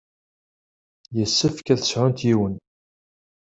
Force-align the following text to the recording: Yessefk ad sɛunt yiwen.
Yessefk 1.17 1.67
ad 1.73 1.81
sɛunt 1.81 2.25
yiwen. 2.27 2.55